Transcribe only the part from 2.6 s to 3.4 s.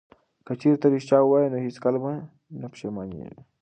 نه پښیمانیږې.